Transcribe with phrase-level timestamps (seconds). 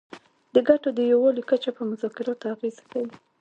[0.53, 3.13] د ګټو د یووالي کچه په مذاکراتو اغیزه کوي